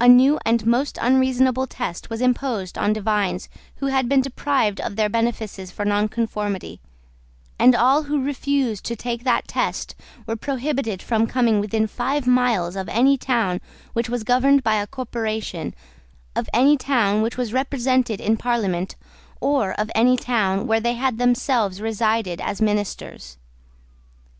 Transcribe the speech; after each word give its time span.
A 0.00 0.06
new 0.06 0.38
and 0.46 0.64
most 0.64 1.00
unreasonable 1.02 1.66
test 1.66 2.10
was 2.10 2.20
imposed 2.20 2.78
on 2.78 2.92
divines 2.92 3.48
who 3.78 3.86
had 3.86 4.08
been 4.08 4.20
deprived 4.20 4.80
of 4.80 4.94
their 4.94 5.08
benefices 5.08 5.72
for 5.72 5.84
nonconformity; 5.84 6.78
and 7.58 7.74
all 7.74 8.04
who 8.04 8.22
refused 8.22 8.84
to 8.84 8.94
take 8.94 9.24
that 9.24 9.48
test 9.48 9.96
were 10.28 10.36
prohibited 10.36 11.02
from 11.02 11.26
coming 11.26 11.58
within 11.58 11.88
five 11.88 12.24
miles 12.24 12.76
of 12.76 12.88
any 12.88 13.18
town 13.18 13.60
which 13.94 14.08
was 14.08 14.22
governed 14.22 14.62
by 14.62 14.76
a 14.76 14.86
corporation, 14.86 15.74
of 16.36 16.48
any 16.54 16.76
town 16.76 17.20
which 17.20 17.36
was 17.36 17.52
represented 17.52 18.20
in 18.20 18.36
Parliament, 18.36 18.94
or 19.40 19.72
of 19.72 19.90
any 19.92 20.16
town 20.16 20.68
where 20.68 20.78
they 20.78 20.92
had 20.94 21.18
themselves 21.18 21.80
resided 21.80 22.40
as 22.40 22.62
ministers. 22.62 23.38